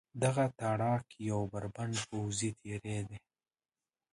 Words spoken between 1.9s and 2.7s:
پوځي